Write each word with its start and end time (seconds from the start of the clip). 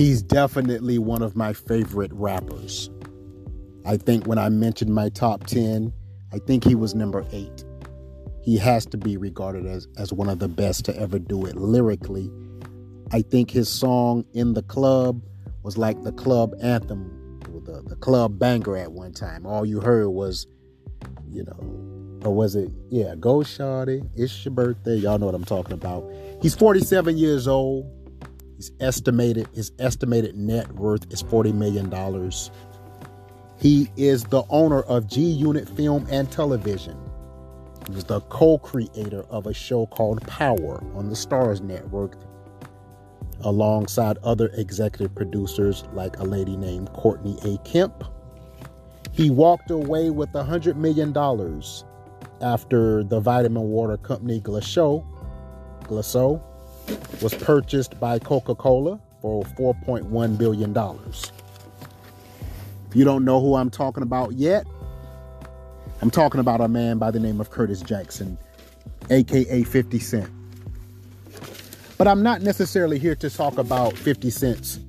He's 0.00 0.22
definitely 0.22 0.96
one 0.98 1.20
of 1.20 1.36
my 1.36 1.52
favorite 1.52 2.10
rappers. 2.14 2.88
I 3.84 3.98
think 3.98 4.26
when 4.26 4.38
I 4.38 4.48
mentioned 4.48 4.94
my 4.94 5.10
top 5.10 5.46
10, 5.46 5.92
I 6.32 6.38
think 6.38 6.64
he 6.64 6.74
was 6.74 6.94
number 6.94 7.22
eight. 7.32 7.66
He 8.42 8.56
has 8.56 8.86
to 8.86 8.96
be 8.96 9.18
regarded 9.18 9.66
as, 9.66 9.88
as 9.98 10.10
one 10.10 10.30
of 10.30 10.38
the 10.38 10.48
best 10.48 10.86
to 10.86 10.96
ever 10.98 11.18
do 11.18 11.44
it 11.44 11.54
lyrically. 11.56 12.32
I 13.12 13.20
think 13.20 13.50
his 13.50 13.68
song 13.68 14.24
In 14.32 14.54
the 14.54 14.62
Club 14.62 15.22
was 15.64 15.76
like 15.76 16.02
the 16.02 16.12
club 16.12 16.54
anthem, 16.62 17.38
the, 17.66 17.82
the 17.86 17.96
club 17.96 18.38
banger 18.38 18.78
at 18.78 18.92
one 18.92 19.12
time. 19.12 19.44
All 19.44 19.66
you 19.66 19.80
heard 19.80 20.08
was, 20.08 20.46
you 21.28 21.44
know, 21.44 22.22
or 22.26 22.34
was 22.34 22.56
it, 22.56 22.70
yeah, 22.88 23.16
go 23.16 23.40
shawty, 23.40 24.08
it's 24.16 24.46
your 24.46 24.54
birthday. 24.54 24.96
Y'all 24.96 25.18
know 25.18 25.26
what 25.26 25.34
I'm 25.34 25.44
talking 25.44 25.74
about. 25.74 26.10
He's 26.40 26.54
47 26.54 27.18
years 27.18 27.46
old. 27.46 27.99
He's 28.60 28.72
estimated, 28.78 29.48
his 29.54 29.72
estimated 29.78 30.36
net 30.36 30.70
worth 30.72 31.10
is 31.10 31.22
$40 31.22 31.54
million. 31.54 31.90
He 33.56 33.90
is 33.96 34.24
the 34.24 34.42
owner 34.50 34.82
of 34.82 35.06
G 35.06 35.22
Unit 35.22 35.66
Film 35.66 36.06
and 36.10 36.30
Television. 36.30 36.94
He 37.88 37.94
was 37.94 38.04
the 38.04 38.20
co 38.20 38.58
creator 38.58 39.22
of 39.30 39.46
a 39.46 39.54
show 39.54 39.86
called 39.86 40.20
Power 40.26 40.84
on 40.94 41.08
the 41.08 41.14
Starz 41.14 41.62
Network, 41.62 42.16
alongside 43.40 44.18
other 44.18 44.50
executive 44.52 45.14
producers 45.14 45.84
like 45.94 46.18
a 46.18 46.24
lady 46.24 46.58
named 46.58 46.92
Courtney 46.92 47.38
A. 47.44 47.56
Kemp. 47.66 48.04
He 49.10 49.30
walked 49.30 49.70
away 49.70 50.10
with 50.10 50.30
$100 50.32 50.76
million 50.76 51.16
after 52.42 53.04
the 53.04 53.20
vitamin 53.20 53.70
water 53.70 53.96
company 53.96 54.38
Glacéau, 54.38 55.02
Glacéau 55.84 56.42
was 57.22 57.34
purchased 57.34 57.98
by 58.00 58.18
Coca 58.18 58.54
Cola 58.54 59.00
for 59.20 59.44
$4.1 59.44 60.38
billion. 60.38 60.76
If 62.88 62.96
you 62.96 63.04
don't 63.04 63.24
know 63.24 63.40
who 63.40 63.54
I'm 63.54 63.70
talking 63.70 64.02
about 64.02 64.32
yet, 64.32 64.66
I'm 66.02 66.10
talking 66.10 66.40
about 66.40 66.60
a 66.60 66.68
man 66.68 66.98
by 66.98 67.10
the 67.10 67.20
name 67.20 67.40
of 67.40 67.50
Curtis 67.50 67.82
Jackson, 67.82 68.38
aka 69.10 69.62
50 69.62 69.98
Cent. 69.98 70.30
But 71.98 72.08
I'm 72.08 72.22
not 72.22 72.40
necessarily 72.40 72.98
here 72.98 73.14
to 73.16 73.28
talk 73.28 73.58
about 73.58 73.96
50 73.96 74.30
Cent's 74.30 74.80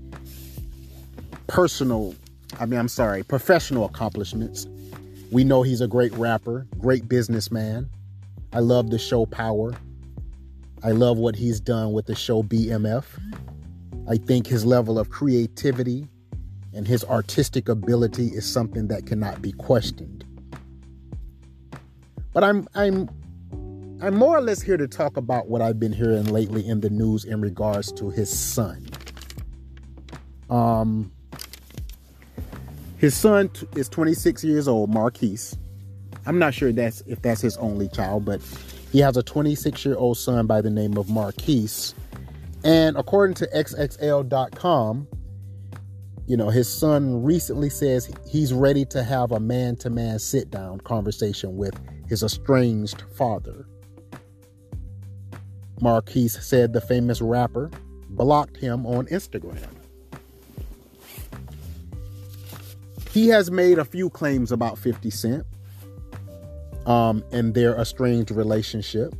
personal, 1.47 2.15
I 2.61 2.65
mean, 2.65 2.79
I'm 2.79 2.87
sorry, 2.87 3.23
professional 3.23 3.83
accomplishments. 3.83 4.67
We 5.31 5.43
know 5.43 5.63
he's 5.63 5.81
a 5.81 5.87
great 5.87 6.13
rapper, 6.13 6.65
great 6.77 7.09
businessman. 7.09 7.89
I 8.53 8.59
love 8.59 8.89
the 8.89 8.97
show 8.97 9.25
Power. 9.25 9.73
I 10.83 10.91
love 10.91 11.17
what 11.17 11.35
he's 11.35 11.59
done 11.59 11.93
with 11.93 12.07
the 12.07 12.15
show 12.15 12.41
BMF. 12.41 13.05
I 14.09 14.17
think 14.17 14.47
his 14.47 14.65
level 14.65 14.97
of 14.97 15.09
creativity 15.09 16.07
and 16.73 16.87
his 16.87 17.03
artistic 17.05 17.69
ability 17.69 18.27
is 18.27 18.51
something 18.51 18.87
that 18.87 19.05
cannot 19.05 19.41
be 19.41 19.51
questioned. 19.51 20.25
But 22.33 22.43
I'm 22.43 22.67
I'm 22.73 23.09
I'm 24.01 24.15
more 24.15 24.35
or 24.37 24.41
less 24.41 24.61
here 24.61 24.77
to 24.77 24.87
talk 24.87 25.17
about 25.17 25.49
what 25.49 25.61
I've 25.61 25.79
been 25.79 25.93
hearing 25.93 26.25
lately 26.25 26.67
in 26.67 26.81
the 26.81 26.89
news 26.89 27.25
in 27.25 27.41
regards 27.41 27.91
to 27.93 28.09
his 28.09 28.29
son. 28.35 28.87
Um 30.49 31.11
his 32.97 33.15
son 33.15 33.49
is 33.75 33.89
26 33.89 34.43
years 34.43 34.67
old, 34.67 34.89
Marquise. 34.91 35.57
I'm 36.25 36.39
not 36.39 36.53
sure 36.53 36.71
that's 36.71 37.01
if 37.01 37.21
that's 37.21 37.41
his 37.41 37.57
only 37.57 37.89
child, 37.89 38.25
but 38.25 38.41
he 38.91 38.99
has 38.99 39.15
a 39.17 39.23
26 39.23 39.85
year 39.85 39.95
old 39.95 40.17
son 40.17 40.47
by 40.47 40.61
the 40.61 40.69
name 40.69 40.97
of 40.97 41.09
Marquise. 41.09 41.95
And 42.63 42.97
according 42.97 43.35
to 43.35 43.47
XXL.com, 43.47 45.07
you 46.27 46.37
know, 46.37 46.49
his 46.49 46.67
son 46.67 47.23
recently 47.23 47.69
says 47.69 48.11
he's 48.27 48.53
ready 48.53 48.85
to 48.85 49.03
have 49.03 49.31
a 49.31 49.39
man 49.39 49.75
to 49.77 49.89
man 49.89 50.19
sit 50.19 50.51
down 50.51 50.79
conversation 50.81 51.57
with 51.57 51.73
his 52.07 52.21
estranged 52.21 53.03
father. 53.15 53.65
Marquise 55.79 56.37
said 56.45 56.73
the 56.73 56.81
famous 56.81 57.21
rapper 57.21 57.71
blocked 58.09 58.57
him 58.57 58.85
on 58.85 59.07
Instagram. 59.07 59.67
He 63.11 63.27
has 63.29 63.49
made 63.49 63.79
a 63.79 63.85
few 63.85 64.09
claims 64.09 64.51
about 64.51 64.77
50 64.77 65.09
Cent 65.09 65.45
um, 66.85 67.23
and 67.31 67.53
their 67.53 67.75
estranged 67.79 68.31
relationship. 68.31 69.13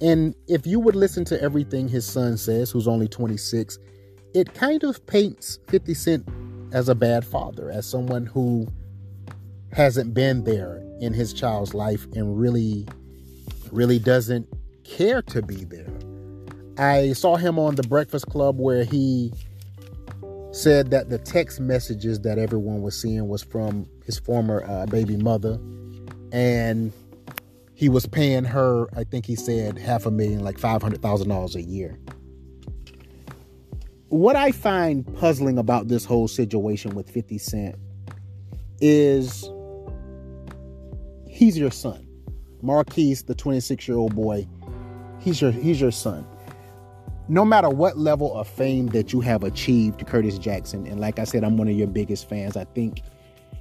And 0.00 0.34
if 0.46 0.66
you 0.66 0.78
would 0.80 0.96
listen 0.96 1.24
to 1.26 1.40
everything 1.42 1.88
his 1.88 2.04
son 2.04 2.36
says, 2.36 2.70
who's 2.70 2.86
only 2.86 3.08
26, 3.08 3.78
it 4.34 4.52
kind 4.54 4.84
of 4.84 5.04
paints 5.06 5.58
50 5.68 5.94
Cent 5.94 6.28
as 6.72 6.88
a 6.88 6.94
bad 6.94 7.24
father, 7.24 7.70
as 7.70 7.86
someone 7.86 8.26
who 8.26 8.66
hasn't 9.72 10.12
been 10.12 10.44
there 10.44 10.82
in 11.00 11.12
his 11.12 11.32
child's 11.32 11.74
life 11.74 12.06
and 12.14 12.38
really, 12.38 12.86
really 13.72 13.98
doesn't 13.98 14.46
care 14.84 15.22
to 15.22 15.42
be 15.42 15.64
there. 15.64 15.88
I 16.78 17.14
saw 17.14 17.36
him 17.36 17.58
on 17.58 17.74
the 17.76 17.82
Breakfast 17.82 18.26
Club 18.26 18.58
where 18.58 18.84
he 18.84 19.32
said 20.52 20.90
that 20.90 21.10
the 21.10 21.18
text 21.18 21.60
messages 21.60 22.20
that 22.20 22.38
everyone 22.38 22.82
was 22.82 23.00
seeing 23.00 23.28
was 23.28 23.42
from 23.42 23.86
his 24.04 24.18
former 24.18 24.64
uh, 24.66 24.86
baby 24.86 25.16
mother, 25.16 25.58
and 26.32 26.92
he 27.74 27.88
was 27.88 28.06
paying 28.06 28.44
her, 28.44 28.86
I 28.96 29.04
think 29.04 29.26
he 29.26 29.36
said, 29.36 29.78
half 29.78 30.06
a 30.06 30.10
million, 30.10 30.42
like 30.42 30.58
five 30.58 30.82
hundred 30.82 31.02
thousand 31.02 31.28
dollars 31.28 31.56
a 31.56 31.62
year 31.62 31.98
what 34.08 34.36
I 34.36 34.52
find 34.52 35.04
puzzling 35.16 35.58
about 35.58 35.88
this 35.88 36.04
whole 36.04 36.28
situation 36.28 36.94
with 36.94 37.10
50 37.10 37.38
Cent 37.38 37.76
is 38.80 39.50
he's 41.28 41.58
your 41.58 41.70
son. 41.70 42.06
Marquise, 42.62 43.24
the 43.24 43.34
26 43.34 43.86
year 43.88 43.96
old 43.96 44.14
boy, 44.14 44.46
he's 45.20 45.40
your 45.40 45.50
he's 45.50 45.80
your 45.80 45.90
son. 45.90 46.26
No 47.28 47.44
matter 47.44 47.68
what 47.68 47.98
level 47.98 48.36
of 48.36 48.46
fame 48.46 48.86
that 48.88 49.12
you 49.12 49.20
have 49.20 49.42
achieved, 49.42 50.06
Curtis 50.06 50.38
Jackson, 50.38 50.86
and 50.86 51.00
like 51.00 51.18
I 51.18 51.24
said, 51.24 51.42
I'm 51.42 51.56
one 51.56 51.66
of 51.66 51.74
your 51.76 51.88
biggest 51.88 52.28
fans. 52.28 52.56
I 52.56 52.64
think 52.64 53.02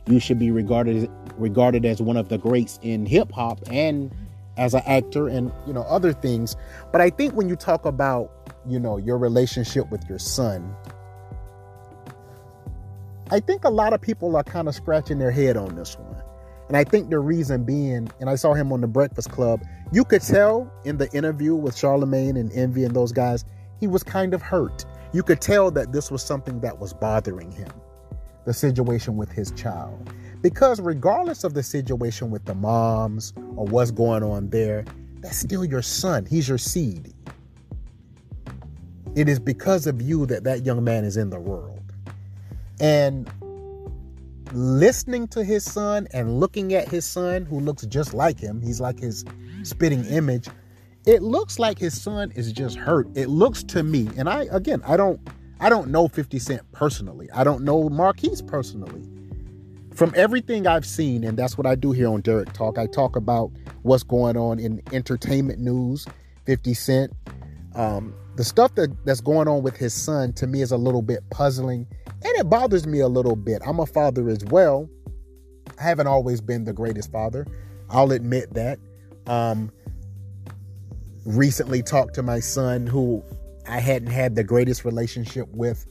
you 0.07 0.19
should 0.19 0.37
be 0.37 0.51
regarded 0.51 1.09
regarded 1.37 1.85
as 1.85 2.01
one 2.01 2.17
of 2.17 2.29
the 2.29 2.37
greats 2.37 2.79
in 2.81 3.05
hip 3.05 3.31
hop 3.31 3.59
and 3.71 4.13
as 4.57 4.73
an 4.73 4.81
actor 4.85 5.27
and 5.27 5.51
you 5.67 5.73
know 5.73 5.83
other 5.83 6.13
things. 6.13 6.55
But 6.91 7.01
I 7.01 7.09
think 7.09 7.33
when 7.33 7.49
you 7.49 7.55
talk 7.55 7.85
about 7.85 8.31
you 8.67 8.79
know, 8.79 8.97
your 8.97 9.17
relationship 9.17 9.89
with 9.91 10.07
your 10.09 10.19
son, 10.19 10.75
I 13.31 13.39
think 13.39 13.63
a 13.63 13.69
lot 13.69 13.93
of 13.93 14.01
people 14.01 14.35
are 14.35 14.43
kind 14.43 14.67
of 14.67 14.75
scratching 14.75 15.19
their 15.19 15.31
head 15.31 15.57
on 15.57 15.75
this 15.75 15.97
one. 15.97 16.21
And 16.67 16.77
I 16.77 16.83
think 16.83 17.09
the 17.09 17.19
reason 17.19 17.63
being, 17.63 18.09
and 18.19 18.29
I 18.29 18.35
saw 18.35 18.53
him 18.53 18.71
on 18.71 18.81
the 18.81 18.87
Breakfast 18.87 19.31
Club, 19.31 19.63
you 19.91 20.03
could 20.03 20.21
tell 20.21 20.71
in 20.83 20.97
the 20.97 21.11
interview 21.11 21.53
with 21.53 21.77
Charlemagne 21.77 22.37
and 22.37 22.51
Envy 22.53 22.83
and 22.83 22.95
those 22.95 23.11
guys, 23.11 23.45
he 23.79 23.87
was 23.87 24.03
kind 24.03 24.33
of 24.33 24.41
hurt. 24.41 24.85
You 25.13 25.21
could 25.21 25.41
tell 25.41 25.69
that 25.71 25.91
this 25.91 26.09
was 26.09 26.23
something 26.23 26.61
that 26.61 26.79
was 26.79 26.93
bothering 26.93 27.51
him, 27.51 27.69
the 28.45 28.53
situation 28.53 29.15
with 29.15 29.31
his 29.31 29.51
child. 29.51 30.11
Because 30.45 30.79
regardless 30.79 31.43
of 31.43 31.55
the 31.55 31.63
situation 31.63 32.29
with 32.29 32.45
the 32.45 32.53
moms 32.53 33.33
or 33.55 33.65
what's 33.65 33.89
going 33.89 34.21
on 34.21 34.51
there, 34.51 34.85
that's 35.21 35.37
still 35.37 35.65
your 35.65 35.81
son. 35.81 36.23
He's 36.23 36.47
your 36.47 36.59
seed. 36.59 37.15
It 39.15 39.27
is 39.27 39.39
because 39.39 39.87
of 39.87 40.03
you 40.03 40.27
that 40.27 40.43
that 40.43 40.63
young 40.63 40.83
man 40.83 41.03
is 41.03 41.17
in 41.17 41.31
the 41.31 41.39
world. 41.39 41.81
And 42.79 43.27
listening 44.51 45.27
to 45.29 45.43
his 45.43 45.63
son 45.63 46.07
and 46.13 46.39
looking 46.39 46.75
at 46.75 46.89
his 46.89 47.05
son, 47.05 47.45
who 47.45 47.59
looks 47.59 47.83
just 47.87 48.13
like 48.13 48.39
him, 48.39 48.61
he's 48.61 48.79
like 48.79 48.99
his 48.99 49.25
spitting 49.63 50.05
image. 50.05 50.47
It 51.07 51.23
looks 51.23 51.57
like 51.57 51.79
his 51.79 51.99
son 51.99 52.31
is 52.35 52.51
just 52.51 52.77
hurt. 52.77 53.07
It 53.15 53.29
looks 53.29 53.63
to 53.63 53.81
me, 53.81 54.11
and 54.15 54.29
I 54.29 54.45
again, 54.51 54.83
I 54.85 54.95
don't, 54.95 55.19
I 55.59 55.69
don't 55.69 55.89
know 55.89 56.07
50 56.07 56.37
Cent 56.37 56.71
personally. 56.71 57.31
I 57.31 57.43
don't 57.43 57.63
know 57.63 57.89
Marquise 57.89 58.43
personally. 58.43 59.09
From 59.95 60.13
everything 60.15 60.67
I've 60.67 60.85
seen, 60.85 61.23
and 61.23 61.37
that's 61.37 61.57
what 61.57 61.65
I 61.65 61.75
do 61.75 61.93
here 61.93 62.09
on 62.09 62.21
Derrick 62.21 62.51
Talk, 62.51 62.77
I 62.77 62.85
talk 62.85 63.15
about 63.15 63.51
what's 63.83 64.03
going 64.03 64.35
on 64.35 64.59
in 64.59 64.81
entertainment 64.91 65.59
news. 65.59 66.05
50 66.45 66.73
Cent, 66.73 67.13
um, 67.75 68.13
the 68.35 68.43
stuff 68.43 68.75
that, 68.75 68.93
that's 69.05 69.21
going 69.21 69.47
on 69.47 69.63
with 69.63 69.77
his 69.77 69.93
son 69.93 70.33
to 70.33 70.47
me 70.47 70.61
is 70.61 70.71
a 70.71 70.77
little 70.77 71.01
bit 71.01 71.27
puzzling 71.31 71.87
and 72.07 72.35
it 72.37 72.49
bothers 72.49 72.85
me 72.85 72.99
a 72.99 73.07
little 73.07 73.35
bit. 73.35 73.61
I'm 73.65 73.79
a 73.79 73.85
father 73.85 74.29
as 74.29 74.43
well. 74.45 74.89
I 75.79 75.83
haven't 75.83 76.07
always 76.07 76.41
been 76.41 76.65
the 76.65 76.73
greatest 76.73 77.11
father. 77.11 77.47
I'll 77.89 78.11
admit 78.11 78.53
that. 78.53 78.79
Um, 79.27 79.71
recently 81.25 81.81
talked 81.81 82.13
to 82.15 82.23
my 82.23 82.39
son 82.39 82.85
who 82.85 83.23
I 83.67 83.79
hadn't 83.79 84.11
had 84.11 84.35
the 84.35 84.43
greatest 84.43 84.85
relationship 84.85 85.47
with, 85.49 85.85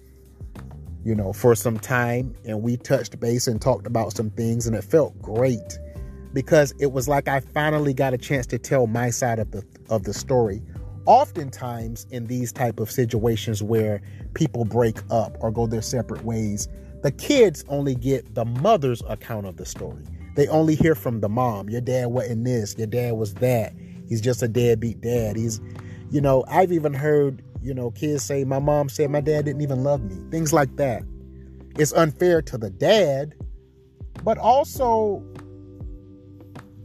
you 1.05 1.15
know, 1.15 1.33
for 1.33 1.55
some 1.55 1.79
time. 1.79 2.35
And 2.45 2.63
we 2.63 2.77
touched 2.77 3.19
base 3.21 3.47
and 3.47 3.61
talked 3.61 3.87
about 3.87 4.17
some 4.17 4.31
things, 4.31 4.67
and 4.67 4.75
it 4.75 4.85
felt 4.85 5.21
great 5.21 5.79
because 6.33 6.75
it 6.81 6.93
was 6.93 7.09
like 7.09 7.29
I 7.29 7.41
finally 7.41 7.95
got 7.95 8.13
a 8.15 8.19
chance 8.19 8.47
to 8.47 8.59
tell 8.59 8.87
my 8.87 9.11
side 9.11 9.39
of 9.39 9.51
the 9.51 9.65
of 9.89 10.05
the 10.05 10.15
story 10.15 10.63
oftentimes 11.07 12.07
in 12.11 12.27
these 12.27 12.53
type 12.53 12.81
of 12.81 12.91
situations 12.91 13.63
where 13.63 14.01
people 14.35 14.65
break 14.65 14.99
up 15.11 15.37
or 15.41 15.51
go 15.51 15.67
their 15.67 15.83
separate 15.83 16.25
ways, 16.25 16.69
the 17.03 17.11
kids 17.13 17.65
only 17.69 17.95
get 17.95 18.35
the 18.35 18.45
mother's 18.45 19.03
account 19.09 19.47
of 19.47 19.57
the 19.57 19.67
story. 19.67 20.05
They 20.37 20.49
only 20.49 20.75
hear 20.75 20.95
from 20.95 21.21
the 21.21 21.29
mom. 21.29 21.69
Your 21.69 21.81
dad 21.81 22.07
wasn't 22.07 22.45
this, 22.45 22.77
your 22.77 22.87
dad 22.87 23.15
was 23.15 23.35
that. 23.35 23.75
He's 24.09 24.21
just 24.21 24.43
a 24.43 24.49
deadbeat 24.49 25.01
dad. 25.01 25.37
He's 25.37 25.61
you 26.11 26.21
know, 26.21 26.45
I've 26.49 26.71
even 26.71 26.95
heard, 26.95 27.43
you 27.65 27.73
know, 27.73 27.91
kids 27.91 28.23
say 28.23 28.45
my 28.45 28.59
mom 28.59 28.91
said 28.91 29.11
my 29.11 29.23
dad 29.23 29.47
didn't 29.47 29.63
even 29.63 29.83
love 29.83 30.03
me. 30.03 30.17
Things 30.31 30.53
like 30.53 30.77
that. 30.77 31.03
It's 31.79 31.93
unfair 31.95 32.43
to 32.43 32.59
the 32.59 32.69
dad, 32.69 33.35
but 34.23 34.37
also 34.37 35.25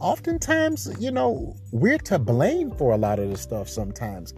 oftentimes, 0.00 0.90
you 0.98 1.12
know, 1.12 1.54
we're 1.70 1.98
to 1.98 2.18
blame 2.18 2.70
for 2.72 2.92
a 2.92 2.96
lot 2.96 3.18
of 3.18 3.28
this 3.28 3.42
stuff 3.42 3.68
sometimes. 3.68 4.32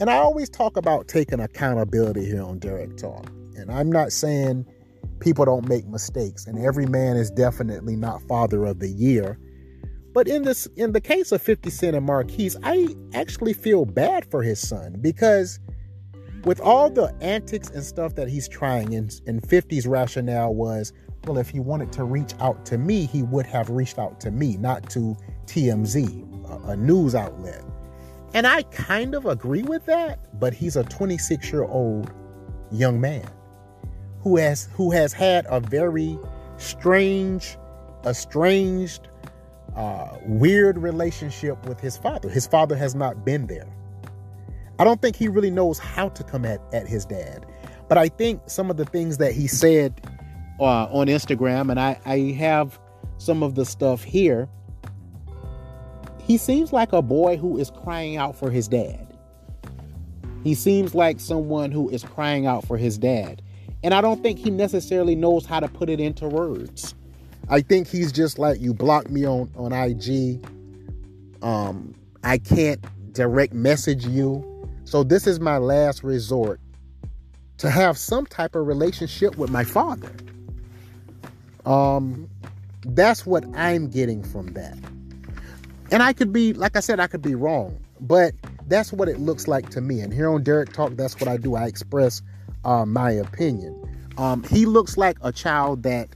And 0.00 0.08
I 0.08 0.16
always 0.16 0.48
talk 0.48 0.78
about 0.78 1.08
taking 1.08 1.40
accountability 1.40 2.24
here 2.24 2.42
on 2.42 2.58
Derrick 2.58 2.96
Talk. 2.96 3.30
And 3.56 3.70
I'm 3.70 3.92
not 3.92 4.12
saying 4.12 4.66
people 5.20 5.44
don't 5.44 5.68
make 5.68 5.86
mistakes, 5.86 6.46
and 6.46 6.58
every 6.58 6.86
man 6.86 7.16
is 7.18 7.30
definitely 7.30 7.96
not 7.96 8.22
father 8.22 8.64
of 8.64 8.80
the 8.80 8.88
year. 8.88 9.38
But 10.14 10.26
in 10.26 10.42
this 10.42 10.66
in 10.76 10.92
the 10.92 11.00
case 11.00 11.32
of 11.32 11.42
50 11.42 11.68
Cent 11.70 11.96
and 11.96 12.06
Marquise, 12.06 12.56
I 12.62 12.88
actually 13.14 13.52
feel 13.52 13.84
bad 13.84 14.28
for 14.30 14.42
his 14.42 14.58
son 14.58 14.96
because 15.00 15.60
with 16.44 16.60
all 16.60 16.90
the 16.90 17.14
antics 17.20 17.70
and 17.70 17.82
stuff 17.82 18.14
that 18.16 18.28
he's 18.28 18.48
trying, 18.48 18.94
and, 18.94 19.20
and 19.26 19.42
50's 19.42 19.86
rationale 19.86 20.54
was, 20.54 20.92
well, 21.24 21.38
if 21.38 21.50
he 21.50 21.60
wanted 21.60 21.92
to 21.92 22.04
reach 22.04 22.34
out 22.40 22.64
to 22.66 22.78
me, 22.78 23.06
he 23.06 23.22
would 23.22 23.46
have 23.46 23.70
reached 23.70 23.98
out 23.98 24.20
to 24.20 24.30
me, 24.30 24.56
not 24.56 24.90
to 24.90 25.16
TMZ, 25.46 26.50
a, 26.50 26.70
a 26.70 26.76
news 26.76 27.14
outlet. 27.14 27.62
And 28.34 28.46
I 28.46 28.62
kind 28.64 29.14
of 29.14 29.26
agree 29.26 29.62
with 29.62 29.84
that, 29.86 30.38
but 30.40 30.54
he's 30.54 30.76
a 30.76 30.84
26 30.84 31.52
year 31.52 31.64
old 31.64 32.10
young 32.70 33.00
man 33.00 33.28
who 34.20 34.36
has 34.36 34.68
who 34.72 34.90
has 34.90 35.12
had 35.12 35.46
a 35.48 35.60
very 35.60 36.18
strange, 36.56 37.58
estranged, 38.06 39.08
uh, 39.76 40.16
weird 40.26 40.78
relationship 40.78 41.64
with 41.66 41.80
his 41.80 41.96
father. 41.96 42.28
His 42.28 42.46
father 42.46 42.76
has 42.76 42.94
not 42.94 43.24
been 43.24 43.46
there. 43.46 43.68
I 44.78 44.84
don't 44.84 45.00
think 45.00 45.16
he 45.16 45.28
really 45.28 45.50
knows 45.50 45.78
how 45.78 46.08
to 46.10 46.24
come 46.24 46.44
at, 46.44 46.60
at 46.72 46.86
his 46.86 47.04
dad. 47.04 47.46
But 47.88 47.98
I 47.98 48.08
think 48.08 48.40
some 48.46 48.70
of 48.70 48.76
the 48.76 48.84
things 48.84 49.18
that 49.18 49.32
he 49.32 49.46
said 49.46 50.00
uh, 50.58 50.86
on 50.86 51.08
Instagram, 51.08 51.70
and 51.70 51.78
I, 51.78 52.00
I 52.06 52.18
have 52.38 52.78
some 53.18 53.42
of 53.42 53.54
the 53.54 53.64
stuff 53.64 54.02
here, 54.02 54.48
he 56.22 56.38
seems 56.38 56.72
like 56.72 56.92
a 56.92 57.02
boy 57.02 57.36
who 57.36 57.58
is 57.58 57.70
crying 57.70 58.16
out 58.16 58.36
for 58.36 58.50
his 58.50 58.68
dad. 58.68 59.06
He 60.44 60.54
seems 60.54 60.94
like 60.94 61.20
someone 61.20 61.70
who 61.70 61.88
is 61.90 62.02
crying 62.02 62.46
out 62.46 62.66
for 62.66 62.76
his 62.76 62.98
dad. 62.98 63.42
And 63.84 63.92
I 63.92 64.00
don't 64.00 64.22
think 64.22 64.38
he 64.38 64.50
necessarily 64.50 65.14
knows 65.14 65.44
how 65.44 65.60
to 65.60 65.68
put 65.68 65.90
it 65.90 66.00
into 66.00 66.28
words. 66.28 66.94
I 67.48 67.60
think 67.60 67.88
he's 67.88 68.12
just 68.12 68.38
like 68.38 68.60
you 68.60 68.72
blocked 68.72 69.10
me 69.10 69.26
on 69.26 69.50
on 69.56 69.72
IG. 69.72 70.44
Um, 71.42 71.94
I 72.22 72.38
can't 72.38 72.80
direct 73.12 73.52
message 73.52 74.06
you. 74.06 74.48
So 74.92 75.02
this 75.02 75.26
is 75.26 75.40
my 75.40 75.56
last 75.56 76.04
resort 76.04 76.60
to 77.56 77.70
have 77.70 77.96
some 77.96 78.26
type 78.26 78.54
of 78.54 78.66
relationship 78.66 79.38
with 79.38 79.48
my 79.48 79.64
father. 79.64 80.12
Um, 81.64 82.28
that's 82.84 83.24
what 83.24 83.42
I'm 83.56 83.88
getting 83.88 84.22
from 84.22 84.48
that. 84.48 84.76
And 85.90 86.02
I 86.02 86.12
could 86.12 86.30
be, 86.30 86.52
like 86.52 86.76
I 86.76 86.80
said, 86.80 87.00
I 87.00 87.06
could 87.06 87.22
be 87.22 87.34
wrong, 87.34 87.82
but 88.02 88.34
that's 88.66 88.92
what 88.92 89.08
it 89.08 89.18
looks 89.18 89.48
like 89.48 89.70
to 89.70 89.80
me. 89.80 90.00
And 90.00 90.12
here 90.12 90.28
on 90.28 90.42
Derrick 90.42 90.74
Talk, 90.74 90.94
that's 90.94 91.18
what 91.18 91.26
I 91.26 91.38
do. 91.38 91.54
I 91.54 91.68
express 91.68 92.20
uh, 92.66 92.84
my 92.84 93.12
opinion. 93.12 93.82
Um, 94.18 94.42
he 94.42 94.66
looks 94.66 94.98
like 94.98 95.16
a 95.22 95.32
child 95.32 95.84
that 95.84 96.10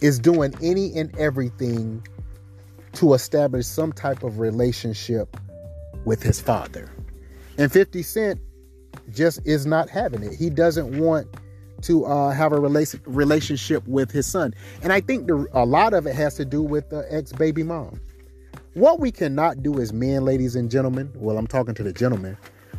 is 0.00 0.20
doing 0.20 0.54
any 0.62 0.96
and 0.96 1.12
everything 1.18 2.06
to 2.92 3.14
establish 3.14 3.66
some 3.66 3.92
type 3.92 4.22
of 4.22 4.38
relationship 4.38 5.36
with 6.04 6.22
his 6.22 6.40
father. 6.40 6.88
And 7.58 7.70
50 7.70 8.02
Cent 8.02 8.40
just 9.12 9.40
is 9.44 9.66
not 9.66 9.90
having 9.90 10.22
it. 10.22 10.34
He 10.34 10.50
doesn't 10.50 10.98
want 10.98 11.28
to 11.82 12.04
uh, 12.06 12.30
have 12.30 12.52
a 12.52 12.56
rela- 12.56 13.00
relationship 13.06 13.86
with 13.86 14.10
his 14.10 14.26
son. 14.26 14.54
And 14.82 14.92
I 14.92 15.00
think 15.00 15.26
the, 15.26 15.46
a 15.52 15.64
lot 15.64 15.94
of 15.94 16.06
it 16.06 16.14
has 16.14 16.34
to 16.36 16.44
do 16.44 16.62
with 16.62 16.88
the 16.90 17.06
ex 17.10 17.32
baby 17.32 17.62
mom. 17.62 18.00
What 18.74 19.00
we 19.00 19.10
cannot 19.10 19.62
do 19.62 19.80
as 19.80 19.92
men, 19.92 20.24
ladies 20.24 20.56
and 20.56 20.70
gentlemen, 20.70 21.12
well, 21.14 21.36
I'm 21.36 21.46
talking 21.46 21.74
to 21.74 21.82
the 21.82 21.92
gentlemen, 21.92 22.38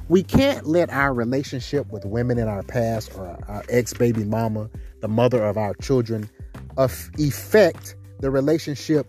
we 0.09 0.23
can't 0.23 0.65
let 0.65 0.89
our 0.89 1.13
relationship 1.13 1.91
with 1.91 2.05
women 2.05 2.37
in 2.37 2.47
our 2.47 2.63
past 2.63 3.13
or 3.15 3.27
our 3.47 3.63
ex 3.69 3.93
baby 3.93 4.23
mama, 4.23 4.69
the 5.01 5.07
mother 5.07 5.43
of 5.43 5.57
our 5.57 5.73
children, 5.75 6.29
affect 6.77 7.95
the 8.19 8.31
relationship 8.31 9.07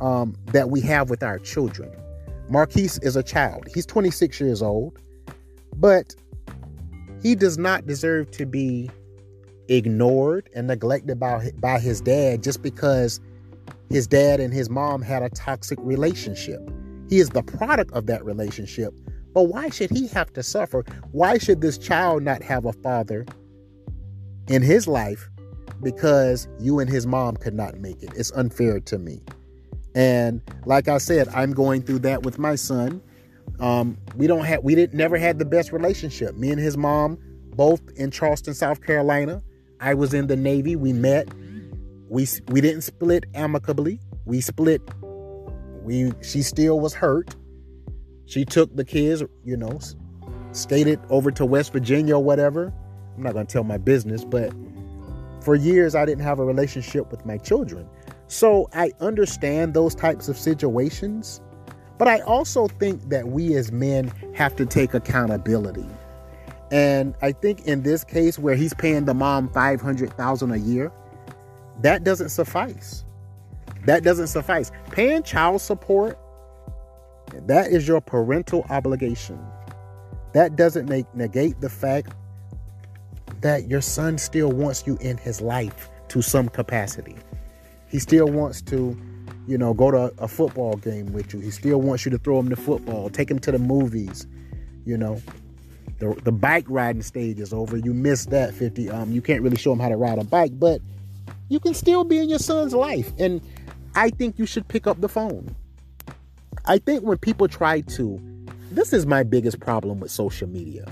um, 0.00 0.34
that 0.46 0.70
we 0.70 0.80
have 0.80 1.10
with 1.10 1.22
our 1.22 1.38
children. 1.38 1.90
Marquise 2.48 2.98
is 2.98 3.16
a 3.16 3.22
child. 3.22 3.66
He's 3.74 3.86
26 3.86 4.40
years 4.40 4.62
old, 4.62 4.98
but 5.76 6.14
he 7.22 7.34
does 7.34 7.58
not 7.58 7.86
deserve 7.86 8.30
to 8.32 8.46
be 8.46 8.90
ignored 9.68 10.48
and 10.54 10.68
neglected 10.68 11.18
by, 11.18 11.50
by 11.58 11.80
his 11.80 12.00
dad 12.00 12.42
just 12.42 12.62
because 12.62 13.20
his 13.90 14.06
dad 14.06 14.40
and 14.40 14.52
his 14.52 14.70
mom 14.70 15.02
had 15.02 15.22
a 15.22 15.30
toxic 15.30 15.78
relationship. 15.82 16.60
He 17.08 17.18
is 17.18 17.30
the 17.30 17.42
product 17.42 17.92
of 17.92 18.06
that 18.06 18.24
relationship. 18.24 18.92
But 19.32 19.44
why 19.44 19.68
should 19.68 19.90
he 19.90 20.08
have 20.08 20.32
to 20.32 20.42
suffer? 20.42 20.84
Why 21.12 21.38
should 21.38 21.60
this 21.60 21.78
child 21.78 22.22
not 22.22 22.42
have 22.42 22.64
a 22.64 22.72
father 22.72 23.26
in 24.48 24.62
his 24.62 24.88
life 24.88 25.28
because 25.82 26.48
you 26.58 26.78
and 26.78 26.88
his 26.88 27.06
mom 27.06 27.36
could 27.36 27.54
not 27.54 27.78
make 27.78 28.02
it? 28.02 28.10
It's 28.16 28.32
unfair 28.32 28.80
to 28.80 28.98
me. 28.98 29.22
And 29.96 30.42
like 30.66 30.88
I 30.88 30.98
said, 30.98 31.26
I'm 31.28 31.52
going 31.52 31.82
through 31.82 32.00
that 32.00 32.22
with 32.22 32.38
my 32.38 32.54
son. 32.54 33.00
Um, 33.58 33.96
we 34.14 34.26
don't 34.26 34.44
have 34.44 34.62
we 34.62 34.74
didn't 34.74 34.96
never 34.96 35.16
had 35.16 35.38
the 35.38 35.46
best 35.46 35.72
relationship. 35.72 36.36
Me 36.36 36.50
and 36.50 36.60
his 36.60 36.76
mom 36.76 37.18
both 37.54 37.80
in 37.96 38.10
Charleston, 38.10 38.52
South 38.52 38.82
Carolina. 38.82 39.42
I 39.80 39.94
was 39.94 40.12
in 40.12 40.26
the 40.26 40.36
Navy. 40.36 40.76
We 40.76 40.92
met. 40.92 41.28
We 42.10 42.26
we 42.48 42.60
didn't 42.60 42.82
split 42.82 43.24
amicably. 43.34 43.98
We 44.26 44.42
split. 44.42 44.82
We 45.82 46.12
she 46.20 46.42
still 46.42 46.78
was 46.78 46.92
hurt. 46.92 47.34
She 48.26 48.44
took 48.44 48.76
the 48.76 48.84
kids, 48.84 49.22
you 49.44 49.56
know, 49.56 49.78
skated 50.52 51.00
over 51.08 51.30
to 51.30 51.46
West 51.46 51.72
Virginia 51.72 52.16
or 52.16 52.22
whatever. 52.22 52.70
I'm 53.16 53.22
not 53.22 53.32
going 53.32 53.46
to 53.46 53.52
tell 53.52 53.64
my 53.64 53.78
business, 53.78 54.26
but 54.26 54.52
for 55.40 55.54
years 55.54 55.94
I 55.94 56.04
didn't 56.04 56.24
have 56.24 56.38
a 56.38 56.44
relationship 56.44 57.10
with 57.10 57.24
my 57.24 57.38
children. 57.38 57.88
So 58.28 58.68
I 58.72 58.92
understand 59.00 59.74
those 59.74 59.94
types 59.94 60.28
of 60.28 60.36
situations, 60.36 61.40
but 61.98 62.08
I 62.08 62.20
also 62.20 62.68
think 62.68 63.08
that 63.08 63.28
we 63.28 63.54
as 63.54 63.72
men 63.72 64.12
have 64.34 64.56
to 64.56 64.66
take 64.66 64.94
accountability. 64.94 65.86
And 66.70 67.14
I 67.22 67.32
think 67.32 67.66
in 67.66 67.82
this 67.82 68.02
case 68.02 68.38
where 68.38 68.56
he's 68.56 68.74
paying 68.74 69.04
the 69.04 69.14
mom 69.14 69.48
500,000 69.50 70.50
a 70.50 70.56
year, 70.56 70.92
that 71.82 72.02
doesn't 72.04 72.30
suffice. 72.30 73.04
That 73.84 74.02
doesn't 74.02 74.26
suffice. 74.28 74.72
Paying 74.90 75.22
child 75.22 75.60
support, 75.60 76.18
that 77.46 77.70
is 77.70 77.86
your 77.86 78.00
parental 78.00 78.66
obligation. 78.68 79.38
That 80.32 80.56
doesn't 80.56 80.88
make 80.88 81.06
negate 81.14 81.60
the 81.60 81.70
fact 81.70 82.12
that 83.40 83.68
your 83.70 83.80
son 83.80 84.18
still 84.18 84.50
wants 84.50 84.86
you 84.86 84.98
in 85.00 85.16
his 85.16 85.40
life 85.40 85.88
to 86.08 86.20
some 86.20 86.48
capacity. 86.48 87.16
He 87.88 87.98
still 87.98 88.26
wants 88.26 88.62
to, 88.62 88.96
you 89.46 89.58
know, 89.58 89.74
go 89.74 89.90
to 89.90 90.12
a 90.18 90.28
football 90.28 90.76
game 90.76 91.12
with 91.12 91.32
you. 91.32 91.40
He 91.40 91.50
still 91.50 91.80
wants 91.80 92.04
you 92.04 92.10
to 92.10 92.18
throw 92.18 92.38
him 92.38 92.48
the 92.48 92.56
football, 92.56 93.08
take 93.08 93.30
him 93.30 93.38
to 93.40 93.52
the 93.52 93.58
movies, 93.58 94.26
you 94.84 94.96
know. 94.96 95.20
The, 95.98 96.14
the 96.24 96.32
bike 96.32 96.66
riding 96.68 97.02
stage 97.02 97.40
is 97.40 97.54
over. 97.54 97.76
You 97.76 97.94
missed 97.94 98.28
that 98.30 98.52
50. 98.52 98.90
Um, 98.90 99.12
you 99.12 99.22
can't 99.22 99.40
really 99.40 99.56
show 99.56 99.72
him 99.72 99.78
how 99.78 99.88
to 99.88 99.96
ride 99.96 100.18
a 100.18 100.24
bike, 100.24 100.52
but 100.58 100.80
you 101.48 101.58
can 101.58 101.72
still 101.72 102.04
be 102.04 102.18
in 102.18 102.28
your 102.28 102.38
son's 102.38 102.74
life. 102.74 103.12
And 103.18 103.40
I 103.94 104.10
think 104.10 104.38
you 104.38 104.44
should 104.44 104.68
pick 104.68 104.86
up 104.86 105.00
the 105.00 105.08
phone. 105.08 105.56
I 106.66 106.78
think 106.78 107.02
when 107.02 107.16
people 107.18 107.48
try 107.48 107.80
to, 107.80 108.20
this 108.70 108.92
is 108.92 109.06
my 109.06 109.22
biggest 109.22 109.60
problem 109.60 110.00
with 110.00 110.10
social 110.10 110.48
media. 110.48 110.84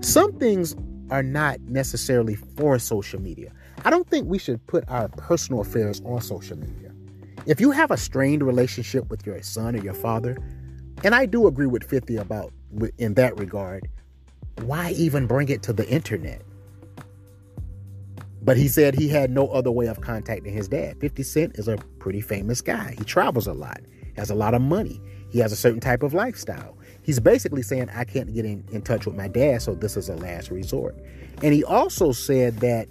Some 0.00 0.32
things 0.38 0.76
are 1.10 1.22
not 1.22 1.60
necessarily 1.62 2.34
for 2.34 2.78
social 2.78 3.20
media. 3.20 3.50
I 3.84 3.90
don't 3.90 4.08
think 4.08 4.26
we 4.26 4.38
should 4.38 4.64
put 4.66 4.84
our 4.88 5.08
personal 5.08 5.60
affairs 5.60 6.00
on 6.04 6.20
social 6.20 6.58
media. 6.58 6.92
If 7.46 7.60
you 7.60 7.70
have 7.70 7.90
a 7.90 7.96
strained 7.96 8.42
relationship 8.42 9.08
with 9.08 9.24
your 9.24 9.40
son 9.42 9.76
or 9.76 9.82
your 9.82 9.94
father, 9.94 10.36
and 11.04 11.14
I 11.14 11.26
do 11.26 11.46
agree 11.46 11.66
with 11.66 11.84
50 11.84 12.16
about 12.16 12.52
in 12.98 13.14
that 13.14 13.38
regard, 13.38 13.88
why 14.62 14.92
even 14.92 15.26
bring 15.26 15.48
it 15.48 15.62
to 15.64 15.72
the 15.72 15.88
internet? 15.88 16.42
But 18.42 18.56
he 18.56 18.68
said 18.68 18.94
he 18.94 19.08
had 19.08 19.30
no 19.30 19.48
other 19.48 19.70
way 19.70 19.86
of 19.86 20.00
contacting 20.00 20.52
his 20.52 20.68
dad. 20.68 21.00
50 21.00 21.22
Cent 21.22 21.58
is 21.58 21.68
a 21.68 21.76
pretty 21.98 22.20
famous 22.20 22.60
guy. 22.60 22.94
He 22.96 23.04
travels 23.04 23.46
a 23.46 23.52
lot, 23.52 23.80
has 24.16 24.30
a 24.30 24.34
lot 24.34 24.54
of 24.54 24.62
money. 24.62 25.00
He 25.30 25.40
has 25.40 25.52
a 25.52 25.56
certain 25.56 25.80
type 25.80 26.02
of 26.02 26.14
lifestyle. 26.14 26.78
He's 27.02 27.20
basically 27.20 27.62
saying, 27.62 27.88
I 27.90 28.04
can't 28.04 28.32
get 28.32 28.44
in, 28.44 28.64
in 28.72 28.82
touch 28.82 29.06
with 29.06 29.14
my 29.14 29.28
dad, 29.28 29.62
so 29.62 29.74
this 29.74 29.96
is 29.96 30.08
a 30.08 30.16
last 30.16 30.50
resort. 30.50 30.96
And 31.42 31.52
he 31.52 31.62
also 31.64 32.12
said 32.12 32.58
that 32.58 32.88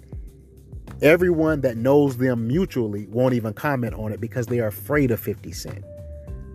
everyone 1.02 1.60
that 1.60 1.76
knows 1.76 2.16
them 2.16 2.46
mutually 2.46 3.06
won't 3.08 3.34
even 3.34 3.52
comment 3.52 3.94
on 3.94 4.12
it 4.12 4.20
because 4.20 4.46
they 4.46 4.60
are 4.60 4.68
afraid 4.68 5.10
of 5.10 5.20
50 5.20 5.52
Cent. 5.52 5.84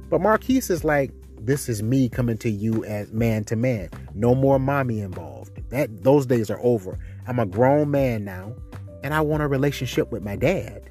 But 0.09 0.21
Marquise 0.21 0.69
is 0.69 0.83
like, 0.83 1.11
this 1.39 1.69
is 1.69 1.81
me 1.81 2.09
coming 2.09 2.37
to 2.39 2.49
you 2.49 2.83
as 2.85 3.11
man 3.11 3.43
to 3.45 3.55
man. 3.55 3.89
No 4.13 4.35
more 4.35 4.59
mommy 4.59 4.99
involved. 4.99 5.59
That 5.69 6.03
those 6.03 6.25
days 6.25 6.51
are 6.51 6.59
over. 6.61 6.99
I'm 7.27 7.39
a 7.39 7.45
grown 7.45 7.89
man 7.89 8.23
now, 8.23 8.53
and 9.03 9.13
I 9.13 9.21
want 9.21 9.41
a 9.41 9.47
relationship 9.47 10.11
with 10.11 10.23
my 10.23 10.35
dad. 10.35 10.89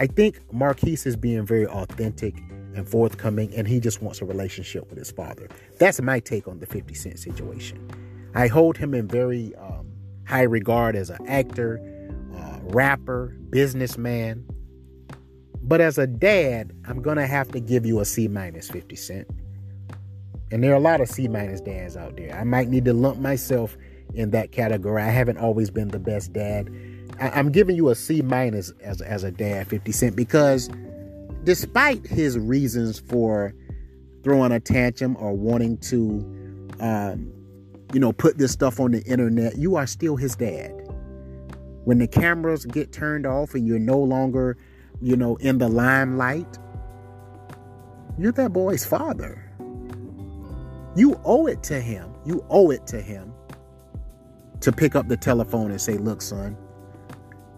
I 0.00 0.06
think 0.06 0.40
Marquise 0.52 1.06
is 1.06 1.16
being 1.16 1.44
very 1.44 1.66
authentic 1.66 2.36
and 2.74 2.88
forthcoming, 2.88 3.52
and 3.54 3.68
he 3.68 3.80
just 3.80 4.00
wants 4.02 4.20
a 4.20 4.24
relationship 4.24 4.88
with 4.88 4.98
his 4.98 5.10
father. 5.10 5.48
That's 5.78 6.00
my 6.00 6.20
take 6.20 6.48
on 6.48 6.58
the 6.58 6.66
50 6.66 6.94
Cent 6.94 7.18
situation. 7.18 7.88
I 8.34 8.46
hold 8.46 8.76
him 8.76 8.94
in 8.94 9.08
very 9.08 9.54
um, 9.56 9.86
high 10.26 10.42
regard 10.42 10.94
as 10.96 11.10
an 11.10 11.26
actor, 11.26 11.80
rapper, 12.68 13.36
businessman. 13.50 14.44
But 15.62 15.80
as 15.80 15.98
a 15.98 16.06
dad, 16.06 16.72
I'm 16.86 17.02
to 17.02 17.26
have 17.26 17.48
to 17.52 17.60
give 17.60 17.84
you 17.84 18.00
a 18.00 18.04
C 18.04 18.28
minus 18.28 18.70
50 18.70 18.96
Cent. 18.96 19.28
And 20.50 20.64
there 20.64 20.72
are 20.72 20.76
a 20.76 20.80
lot 20.80 21.00
of 21.00 21.08
C 21.08 21.28
minus 21.28 21.60
dads 21.60 21.96
out 21.96 22.16
there. 22.16 22.34
I 22.34 22.44
might 22.44 22.68
need 22.68 22.84
to 22.86 22.94
lump 22.94 23.18
myself 23.18 23.76
in 24.14 24.30
that 24.30 24.52
category. 24.52 25.02
I 25.02 25.10
haven't 25.10 25.38
always 25.38 25.70
been 25.70 25.88
the 25.88 25.98
best 25.98 26.32
dad. 26.32 26.70
I, 27.20 27.38
am 27.38 27.52
giving 27.52 27.76
you 27.76 27.88
a 27.90 27.94
C 27.94 28.22
minus 28.22 28.72
as, 28.82 29.00
as 29.02 29.24
a 29.24 29.30
dad, 29.30 29.68
50 29.68 29.92
Cent, 29.92 30.16
because 30.16 30.70
despite 31.44 32.06
his 32.06 32.38
reasons 32.38 32.98
for 32.98 33.54
throwing 34.22 34.52
a 34.52 34.60
tantrum 34.60 35.16
or 35.18 35.32
wanting 35.32 35.78
to, 35.78 36.68
um, 36.80 37.32
you 37.92 38.00
know, 38.00 38.12
put 38.12 38.38
this 38.38 38.52
stuff 38.52 38.80
on 38.80 38.92
the 38.92 39.02
internet, 39.04 39.56
you 39.58 39.76
are 39.76 39.86
still 39.86 40.16
his 40.16 40.36
dad. 40.36 40.72
When 41.88 41.96
the 41.96 42.06
cameras 42.06 42.66
get 42.66 42.92
turned 42.92 43.24
off 43.24 43.54
and 43.54 43.66
you're 43.66 43.78
no 43.78 43.98
longer, 43.98 44.58
you 45.00 45.16
know, 45.16 45.36
in 45.36 45.56
the 45.56 45.70
limelight, 45.70 46.58
you're 48.18 48.32
that 48.32 48.52
boy's 48.52 48.84
father. 48.84 49.50
You 50.94 51.18
owe 51.24 51.46
it 51.46 51.62
to 51.62 51.80
him. 51.80 52.12
You 52.26 52.44
owe 52.50 52.70
it 52.72 52.86
to 52.88 53.00
him 53.00 53.32
to 54.60 54.70
pick 54.70 54.96
up 54.96 55.08
the 55.08 55.16
telephone 55.16 55.70
and 55.70 55.80
say, 55.80 55.94
Look, 55.94 56.20
son, 56.20 56.58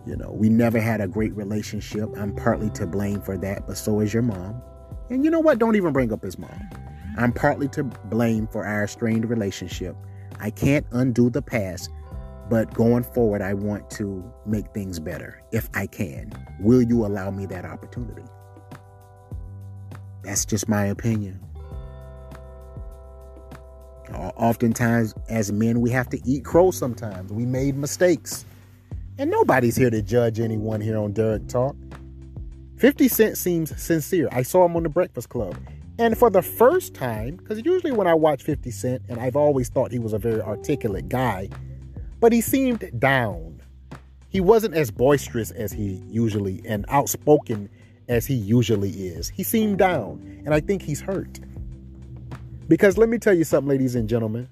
you 0.06 0.14
know, 0.14 0.30
we 0.30 0.48
never 0.48 0.78
had 0.78 1.00
a 1.00 1.08
great 1.08 1.34
relationship. 1.34 2.08
I'm 2.16 2.32
partly 2.32 2.70
to 2.70 2.86
blame 2.86 3.22
for 3.22 3.36
that, 3.36 3.66
but 3.66 3.76
so 3.76 3.98
is 3.98 4.14
your 4.14 4.22
mom. 4.22 4.62
And 5.10 5.24
you 5.24 5.32
know 5.32 5.40
what? 5.40 5.58
Don't 5.58 5.74
even 5.74 5.92
bring 5.92 6.12
up 6.12 6.22
his 6.22 6.38
mom. 6.38 6.70
I'm 7.18 7.32
partly 7.32 7.66
to 7.70 7.82
blame 7.82 8.46
for 8.46 8.64
our 8.64 8.86
strained 8.86 9.28
relationship. 9.28 9.96
I 10.38 10.50
can't 10.50 10.86
undo 10.92 11.30
the 11.30 11.42
past, 11.42 11.90
but 12.50 12.74
going 12.74 13.04
forward, 13.04 13.40
I 13.40 13.54
want 13.54 13.88
to 13.92 14.24
make 14.44 14.66
things 14.74 14.98
better 14.98 15.40
if 15.52 15.70
I 15.72 15.86
can. 15.86 16.32
Will 16.58 16.82
you 16.82 17.06
allow 17.06 17.30
me 17.30 17.46
that 17.46 17.64
opportunity? 17.64 18.24
That's 20.24 20.44
just 20.44 20.68
my 20.68 20.84
opinion. 20.84 21.40
Oftentimes, 24.12 25.14
as 25.28 25.52
men, 25.52 25.80
we 25.80 25.90
have 25.90 26.08
to 26.08 26.20
eat 26.28 26.44
crow 26.44 26.72
sometimes. 26.72 27.32
We 27.32 27.46
made 27.46 27.76
mistakes. 27.76 28.44
And 29.16 29.30
nobody's 29.30 29.76
here 29.76 29.90
to 29.90 30.02
judge 30.02 30.40
anyone 30.40 30.80
here 30.80 30.98
on 30.98 31.12
Derrick 31.12 31.46
Talk. 31.46 31.76
50 32.78 33.06
Cent 33.06 33.38
seems 33.38 33.80
sincere. 33.80 34.28
I 34.32 34.42
saw 34.42 34.64
him 34.64 34.74
on 34.74 34.82
the 34.82 34.88
Breakfast 34.88 35.28
Club. 35.28 35.56
And 35.98 36.18
for 36.18 36.30
the 36.30 36.42
first 36.42 36.94
time, 36.94 37.36
because 37.36 37.64
usually 37.64 37.92
when 37.92 38.08
I 38.08 38.14
watch 38.14 38.42
50 38.42 38.70
Cent, 38.72 39.02
and 39.08 39.20
I've 39.20 39.36
always 39.36 39.68
thought 39.68 39.92
he 39.92 40.00
was 40.00 40.14
a 40.14 40.18
very 40.18 40.40
articulate 40.40 41.08
guy, 41.08 41.48
but 42.20 42.32
he 42.32 42.40
seemed 42.40 42.90
down. 43.00 43.60
He 44.28 44.40
wasn't 44.40 44.74
as 44.74 44.90
boisterous 44.90 45.50
as 45.50 45.72
he 45.72 46.02
usually 46.08 46.62
and 46.64 46.84
outspoken 46.88 47.68
as 48.08 48.26
he 48.26 48.34
usually 48.34 48.90
is. 48.90 49.28
He 49.28 49.42
seemed 49.42 49.78
down, 49.78 50.42
and 50.44 50.54
I 50.54 50.60
think 50.60 50.82
he's 50.82 51.00
hurt. 51.00 51.40
Because 52.68 52.96
let 52.96 53.08
me 53.08 53.18
tell 53.18 53.34
you 53.34 53.42
something, 53.42 53.68
ladies 53.68 53.96
and 53.96 54.08
gentlemen, 54.08 54.48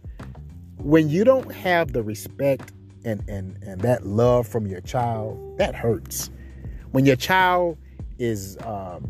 when 0.78 1.08
you 1.08 1.22
don't 1.22 1.52
have 1.52 1.92
the 1.92 2.02
respect 2.02 2.72
and 3.04 3.22
and 3.28 3.62
and 3.62 3.80
that 3.80 4.06
love 4.06 4.46
from 4.46 4.66
your 4.66 4.80
child 4.80 5.56
that 5.58 5.74
hurts 5.74 6.30
when 6.90 7.06
your 7.06 7.16
child 7.16 7.78
is 8.18 8.56
um, 8.64 9.08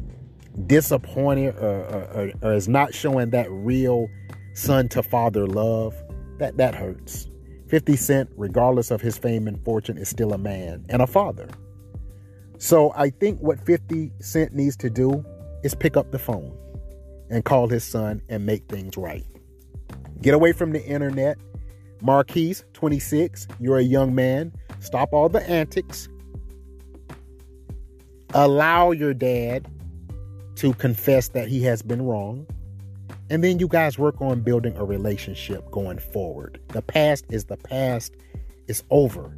disappointed 0.66 1.56
or, 1.56 1.84
or, 1.84 2.32
or, 2.42 2.52
is 2.54 2.68
not 2.68 2.92
showing 2.92 3.30
that 3.30 3.50
real 3.50 4.08
son 4.54 4.88
to 4.88 5.02
father 5.02 5.46
love 5.46 5.94
that 6.38 6.56
that 6.56 6.74
hurts 6.74 7.28
50 7.68 7.96
cent 7.96 8.30
regardless 8.36 8.90
of 8.90 9.00
his 9.00 9.16
fame 9.18 9.46
and 9.46 9.62
fortune 9.64 9.98
is 9.98 10.08
still 10.08 10.32
a 10.32 10.38
man 10.38 10.84
and 10.88 11.02
a 11.02 11.06
father 11.06 11.48
so 12.58 12.92
i 12.96 13.10
think 13.10 13.38
what 13.40 13.58
50 13.64 14.10
cent 14.20 14.52
needs 14.52 14.76
to 14.76 14.90
do 14.90 15.24
is 15.62 15.74
pick 15.74 15.96
up 15.96 16.10
the 16.10 16.18
phone 16.18 16.56
and 17.30 17.44
call 17.44 17.68
his 17.68 17.84
son 17.84 18.22
and 18.28 18.46
make 18.46 18.66
things 18.68 18.96
right 18.96 19.26
get 20.22 20.34
away 20.34 20.52
from 20.52 20.72
the 20.72 20.84
internet 20.84 21.38
Marquise, 22.00 22.64
26, 22.74 23.48
you're 23.58 23.78
a 23.78 23.82
young 23.82 24.14
man. 24.14 24.52
Stop 24.80 25.12
all 25.12 25.28
the 25.28 25.42
antics. 25.48 26.08
Allow 28.34 28.92
your 28.92 29.14
dad 29.14 29.66
to 30.56 30.72
confess 30.74 31.28
that 31.28 31.48
he 31.48 31.62
has 31.62 31.82
been 31.82 32.02
wrong. 32.02 32.46
And 33.30 33.44
then 33.44 33.58
you 33.58 33.68
guys 33.68 33.98
work 33.98 34.20
on 34.20 34.40
building 34.40 34.76
a 34.76 34.84
relationship 34.84 35.70
going 35.70 35.98
forward. 35.98 36.60
The 36.68 36.82
past 36.82 37.26
is 37.30 37.44
the 37.44 37.56
past, 37.58 38.14
it's 38.66 38.82
over. 38.90 39.36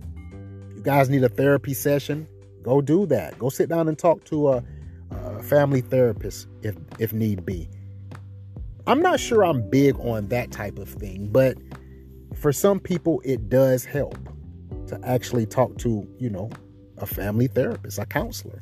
You 0.75 0.82
guys 0.82 1.11
need 1.11 1.25
a 1.25 1.28
therapy 1.28 1.75
session, 1.75 2.28
go 2.62 2.80
do 2.80 3.06
that. 3.06 3.38
Go 3.38 3.49
sit 3.49 3.68
down 3.68 3.88
and 3.88 3.99
talk 3.99 4.25
to 4.26 4.50
a, 4.50 4.64
a 5.11 5.42
family 5.42 5.80
therapist 5.80 6.47
if, 6.62 6.76
if 6.99 7.12
need 7.12 7.44
be. 7.44 7.68
I'm 8.87 9.02
not 9.02 9.20
sure 9.20 9.44
I'm 9.44 9.68
big 9.68 9.99
on 10.00 10.28
that 10.28 10.50
type 10.50 10.78
of 10.78 10.88
thing, 10.88 11.28
but 11.30 11.56
for 12.35 12.52
some 12.52 12.80
people, 12.80 13.20
it 13.25 13.49
does 13.49 13.85
help 13.85 14.18
to 14.87 14.99
actually 15.04 15.47
talk 15.47 15.76
to, 15.78 16.09
you 16.18 16.30
know, 16.30 16.50
a 16.99 17.06
family 17.06 17.47
therapist, 17.47 17.99
a 17.99 18.06
counselor. 18.06 18.61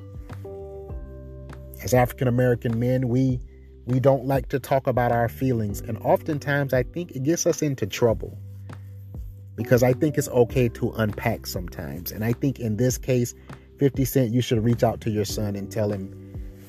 As 1.83 1.95
African 1.95 2.29
American 2.29 2.79
men, 2.79 3.09
we 3.09 3.41
we 3.89 4.01
don't 4.01 4.27
like 4.27 4.49
to 4.51 4.59
talk 4.59 4.87
about 4.87 5.13
our 5.13 5.29
feelings, 5.29 5.81
and 5.81 5.99
oftentimes 5.99 6.73
I 6.73 6.85
think 6.85 7.13
it 7.13 7.25
gets 7.25 7.47
us 7.47 7.63
into 7.63 7.87
trouble. 7.87 8.39
Because 9.57 9.83
I 9.83 9.93
think 9.93 10.17
it's 10.17 10.29
okay 10.29 10.69
to 10.69 10.93
unpack 10.93 11.45
sometimes. 11.45 12.13
And 12.13 12.25
I 12.25 12.33
think 12.33 12.61
in 12.61 12.77
this 12.77 12.97
case, 12.97 13.35
50 13.81 14.05
Cent, 14.05 14.33
you 14.33 14.41
should 14.41 14.63
reach 14.63 14.85
out 14.85 15.01
to 15.01 15.11
your 15.11 15.25
son 15.25 15.57
and 15.57 15.69
tell 15.69 15.91
him 15.91 16.15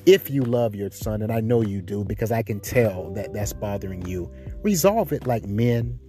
if 0.06 0.28
you 0.28 0.42
love 0.42 0.74
your 0.74 0.90
son, 0.90 1.22
and 1.22 1.30
I 1.30 1.40
know 1.40 1.60
you 1.60 1.82
do 1.82 2.02
because 2.02 2.32
I 2.32 2.42
can 2.42 2.58
tell 2.58 3.12
that 3.12 3.32
that's 3.32 3.52
bothering 3.52 4.04
you, 4.06 4.28
resolve 4.64 5.12
it 5.12 5.24
like 5.24 5.44
men 5.44 6.00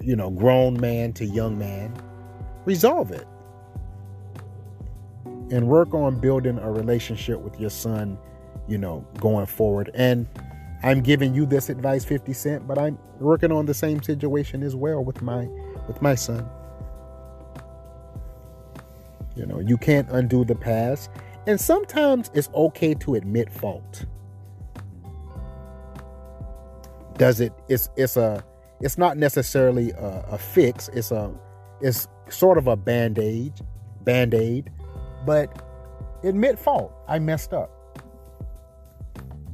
you 0.00 0.16
know, 0.16 0.30
grown 0.30 0.80
man 0.80 1.12
to 1.14 1.24
young 1.24 1.58
man, 1.58 1.94
resolve 2.64 3.10
it. 3.10 3.26
And 5.50 5.68
work 5.68 5.92
on 5.92 6.20
building 6.20 6.58
a 6.58 6.70
relationship 6.70 7.40
with 7.40 7.60
your 7.60 7.70
son, 7.70 8.18
you 8.68 8.78
know, 8.78 9.06
going 9.20 9.46
forward. 9.46 9.90
And 9.94 10.26
I'm 10.82 11.00
giving 11.00 11.34
you 11.34 11.46
this 11.46 11.68
advice 11.68 12.04
50 12.04 12.32
cent, 12.32 12.66
but 12.66 12.78
I'm 12.78 12.98
working 13.18 13.52
on 13.52 13.66
the 13.66 13.74
same 13.74 14.02
situation 14.02 14.62
as 14.62 14.76
well 14.76 15.02
with 15.02 15.22
my 15.22 15.48
with 15.88 16.00
my 16.02 16.14
son. 16.14 16.48
You 19.36 19.46
know, 19.46 19.60
you 19.60 19.76
can't 19.76 20.08
undo 20.10 20.44
the 20.44 20.54
past, 20.54 21.10
and 21.46 21.60
sometimes 21.60 22.30
it's 22.34 22.48
okay 22.54 22.94
to 22.94 23.14
admit 23.14 23.50
fault. 23.52 24.04
Does 27.16 27.40
it 27.40 27.52
it's 27.68 27.88
it's 27.96 28.16
a 28.16 28.44
it's 28.80 28.98
not 28.98 29.16
necessarily 29.16 29.90
a, 29.92 30.24
a 30.32 30.38
fix. 30.38 30.88
It's 30.88 31.10
a 31.10 31.32
it's 31.80 32.08
sort 32.28 32.58
of 32.58 32.66
a 32.66 32.76
band-aid, 32.76 33.52
band-aid, 34.02 34.70
but 35.24 35.62
admit 36.22 36.58
fault. 36.58 36.92
I 37.08 37.18
messed 37.18 37.52
up. 37.52 37.73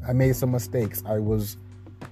I 0.06 0.12
made 0.12 0.36
some 0.36 0.50
mistakes. 0.50 1.02
I 1.06 1.18
was 1.18 1.56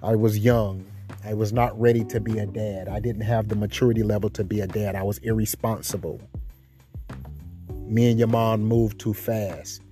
I 0.02 0.14
was 0.14 0.38
young. 0.38 0.84
I 1.24 1.34
was 1.34 1.52
not 1.52 1.78
ready 1.78 2.04
to 2.04 2.20
be 2.20 2.38
a 2.38 2.46
dad. 2.46 2.88
I 2.88 3.00
didn't 3.00 3.22
have 3.22 3.48
the 3.48 3.56
maturity 3.56 4.02
level 4.02 4.30
to 4.30 4.44
be 4.44 4.60
a 4.60 4.66
dad. 4.66 4.94
I 4.94 5.02
was 5.02 5.18
irresponsible. 5.18 6.20
Me 7.86 8.10
and 8.10 8.18
your 8.18 8.28
mom 8.28 8.62
moved 8.62 8.98
too 9.00 9.14
fast. 9.14 9.82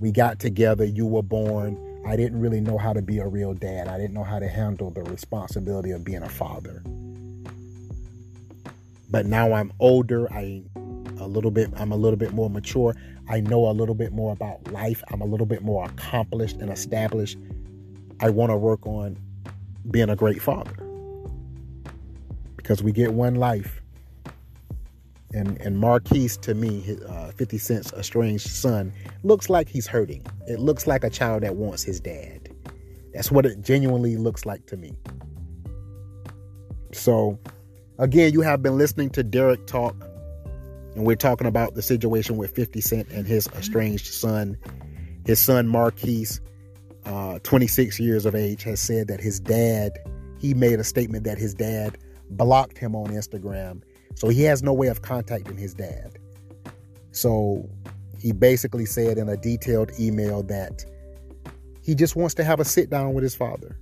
We 0.00 0.10
got 0.10 0.40
together, 0.40 0.84
you 0.84 1.06
were 1.06 1.22
born, 1.22 1.78
I 2.06 2.16
didn't 2.16 2.40
really 2.40 2.60
know 2.60 2.76
how 2.76 2.92
to 2.92 3.00
be 3.00 3.18
a 3.18 3.26
real 3.26 3.54
dad. 3.54 3.88
I 3.88 3.96
didn't 3.96 4.12
know 4.12 4.24
how 4.24 4.38
to 4.38 4.48
handle 4.48 4.90
the 4.90 5.02
responsibility 5.04 5.90
of 5.90 6.04
being 6.04 6.22
a 6.22 6.28
father. 6.28 6.82
But 9.10 9.26
now 9.26 9.52
I'm 9.52 9.72
older. 9.80 10.30
I 10.32 10.62
a 11.18 11.26
little 11.26 11.50
bit 11.50 11.70
I'm 11.76 11.92
a 11.92 11.96
little 11.96 12.18
bit 12.18 12.32
more 12.32 12.50
mature. 12.50 12.94
I 13.28 13.40
know 13.40 13.68
a 13.68 13.72
little 13.72 13.94
bit 13.94 14.12
more 14.12 14.32
about 14.32 14.70
life. 14.72 15.02
I'm 15.10 15.20
a 15.20 15.26
little 15.26 15.46
bit 15.46 15.62
more 15.62 15.86
accomplished 15.86 16.56
and 16.56 16.70
established. 16.70 17.38
I 18.20 18.30
want 18.30 18.50
to 18.50 18.56
work 18.56 18.86
on 18.86 19.18
being 19.90 20.10
a 20.10 20.16
great 20.16 20.42
father. 20.42 20.72
because 22.56 22.82
we 22.82 22.92
get 22.92 23.12
one 23.14 23.34
life. 23.34 23.82
And 25.34 25.60
and 25.60 25.78
Marquise 25.78 26.36
to 26.38 26.54
me, 26.54 26.96
uh, 27.08 27.32
50 27.32 27.58
Cent's 27.58 27.92
estranged 27.94 28.48
son, 28.48 28.92
looks 29.24 29.50
like 29.50 29.68
he's 29.68 29.86
hurting. 29.86 30.24
It 30.48 30.60
looks 30.60 30.86
like 30.86 31.04
a 31.04 31.10
child 31.10 31.42
that 31.42 31.56
wants 31.56 31.82
his 31.82 32.00
dad. 32.00 32.48
That's 33.12 33.30
what 33.30 33.46
it 33.46 33.60
genuinely 33.62 34.16
looks 34.16 34.46
like 34.46 34.66
to 34.66 34.76
me. 34.76 34.94
So, 36.92 37.38
again, 37.98 38.32
you 38.32 38.40
have 38.42 38.62
been 38.62 38.78
listening 38.78 39.10
to 39.10 39.22
Derrick 39.24 39.66
talk, 39.66 39.96
and 40.94 41.04
we're 41.04 41.16
talking 41.16 41.46
about 41.46 41.74
the 41.74 41.82
situation 41.82 42.36
with 42.36 42.54
50 42.54 42.80
Cent 42.80 43.08
and 43.08 43.26
his 43.26 43.48
estranged 43.48 44.06
son. 44.06 44.56
His 45.26 45.40
son 45.40 45.66
Marquise, 45.66 46.40
uh, 47.04 47.38
26 47.42 47.98
years 47.98 48.26
of 48.26 48.34
age, 48.34 48.62
has 48.62 48.80
said 48.80 49.08
that 49.08 49.20
his 49.20 49.40
dad, 49.40 49.92
he 50.38 50.54
made 50.54 50.78
a 50.78 50.84
statement 50.84 51.24
that 51.24 51.38
his 51.38 51.54
dad 51.54 51.98
blocked 52.30 52.78
him 52.78 52.94
on 52.94 53.08
Instagram. 53.08 53.82
So 54.14 54.28
he 54.28 54.42
has 54.42 54.62
no 54.62 54.72
way 54.72 54.88
of 54.88 55.02
contacting 55.02 55.56
his 55.56 55.74
dad. 55.74 56.18
So 57.10 57.68
he 58.20 58.32
basically 58.32 58.86
said 58.86 59.18
in 59.18 59.28
a 59.28 59.36
detailed 59.36 59.90
email 59.98 60.42
that 60.44 60.84
he 61.82 61.94
just 61.94 62.16
wants 62.16 62.34
to 62.34 62.44
have 62.44 62.60
a 62.60 62.64
sit 62.64 62.88
down 62.88 63.14
with 63.14 63.22
his 63.22 63.34
father. 63.34 63.76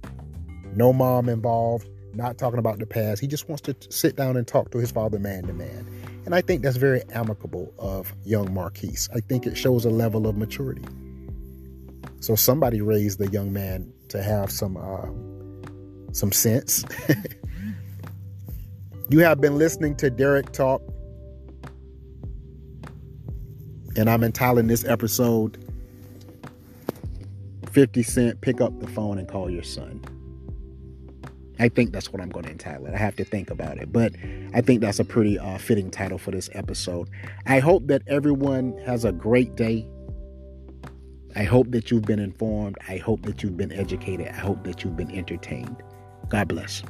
No 0.75 0.93
mom 0.93 1.29
involved, 1.29 1.89
not 2.15 2.39
talking 2.39 2.59
about 2.59 2.79
the 2.79 2.87
past. 2.87 3.21
He 3.21 3.27
just 3.27 3.49
wants 3.49 3.63
to 3.63 3.77
sit 3.91 4.17
down 4.17 4.37
and 4.37 4.47
talk 4.47 4.71
to 4.71 4.79
his 4.79 4.91
father 4.91 5.19
man 5.19 5.45
to 5.45 5.53
man. 5.53 5.87
And 6.25 6.35
I 6.35 6.41
think 6.41 6.63
that's 6.63 6.77
very 6.77 7.03
amicable 7.13 7.73
of 7.79 8.13
young 8.25 8.53
Marquise. 8.53 9.09
I 9.15 9.21
think 9.21 9.47
it 9.47 9.57
shows 9.57 9.85
a 9.85 9.91
level 9.91 10.27
of 10.27 10.37
maturity. 10.37 10.85
So 12.21 12.37
somebody 12.37 12.81
raised 12.81 13.19
the 13.19 13.29
young 13.29 13.53
man 13.53 13.93
to 14.09 14.23
have 14.23 14.51
some 14.51 14.77
uh, 14.77 15.09
some 16.13 16.31
sense. 16.31 16.85
you 19.09 19.19
have 19.21 19.41
been 19.41 19.59
listening 19.59 19.97
to 19.97 20.11
Derrick 20.11 20.53
Talk, 20.53 20.83
and 23.97 24.09
I'm 24.09 24.23
entitling 24.23 24.69
this 24.69 24.85
episode 24.85 25.59
50 27.73 28.03
Cent, 28.03 28.41
pick 28.43 28.61
up 28.61 28.79
the 28.81 28.87
phone 28.87 29.19
and 29.19 29.27
call 29.27 29.51
your 29.51 29.63
son. 29.63 30.05
I 31.59 31.69
think 31.69 31.93
that's 31.93 32.13
what 32.13 32.23
I'm 32.23 32.31
going 32.31 32.45
to 32.45 32.51
entitle 32.51 32.87
it. 32.87 32.95
I 32.95 32.99
have 32.99 33.17
to 33.17 33.25
think 33.25 33.51
about 33.51 33.79
it, 33.79 33.93
but 33.93 34.13
I 34.55 34.61
think 34.61 34.81
that's 34.81 34.99
a 34.99 35.05
pretty 35.05 35.39
uh, 35.39 35.59
fitting 35.59 35.91
title 35.91 36.19
for 36.19 36.31
this 36.31 36.49
episode. 36.55 37.09
I 37.47 37.59
hope 37.59 37.87
that 37.89 38.03
everyone 38.07 38.77
has 38.87 39.05
a 39.05 39.13
great 39.13 39.55
day. 39.55 39.87
I 41.35 41.45
hope 41.45 41.71
that 41.71 41.91
you've 41.91 42.03
been 42.05 42.19
informed. 42.19 42.77
I 42.89 42.99
hope 42.99 43.23
that 43.23 43.43
you've 43.43 43.57
been 43.57 43.73
educated. 43.73 44.29
I 44.29 44.39
hope 44.39 44.65
that 44.65 44.85
you've 44.85 44.97
been 44.97 45.11
entertained. 45.11 45.77
God 46.29 46.49
bless. 46.49 46.83